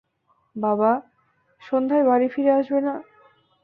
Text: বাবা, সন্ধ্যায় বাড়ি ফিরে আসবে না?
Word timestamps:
বাবা, 0.55 0.91
সন্ধ্যায় 1.61 2.05
বাড়ি 2.05 2.27
ফিরে 2.33 2.51
আসবে 2.59 2.79
না? 2.81 2.95